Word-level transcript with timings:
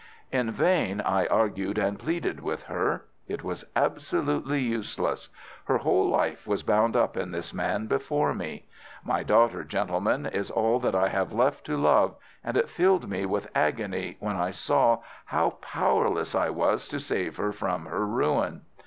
"In 0.31 0.49
vain 0.49 0.99
I 0.99 1.27
argued 1.27 1.77
and 1.77 1.99
pleaded 1.99 2.39
with 2.39 2.63
her. 2.63 3.05
It 3.27 3.43
was 3.43 3.65
absolutely 3.75 4.59
useless. 4.59 5.29
Her 5.65 5.77
whole 5.77 6.09
life 6.09 6.47
was 6.47 6.63
bound 6.63 6.95
up 6.95 7.15
in 7.15 7.29
this 7.29 7.53
man 7.53 7.85
before 7.85 8.33
me. 8.33 8.65
My 9.05 9.21
daughter, 9.21 9.63
gentlemen, 9.63 10.25
is 10.25 10.49
all 10.49 10.79
that 10.79 10.95
I 10.95 11.09
have 11.09 11.33
left 11.33 11.65
to 11.67 11.77
love, 11.77 12.15
and 12.43 12.57
it 12.57 12.67
filled 12.67 13.07
me 13.07 13.27
with 13.27 13.51
agony 13.53 14.17
when 14.19 14.37
I 14.37 14.49
saw 14.49 15.01
how 15.25 15.59
powerless 15.61 16.33
I 16.33 16.49
was 16.49 16.87
to 16.87 16.99
save 16.99 17.35
her 17.37 17.51
from 17.51 17.85
her 17.85 18.03
ruin. 18.03 18.61